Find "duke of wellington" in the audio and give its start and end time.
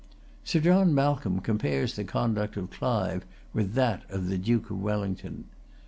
4.39-5.43